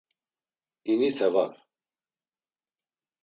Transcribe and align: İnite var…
İnite 0.85 1.33
var… 1.33 1.67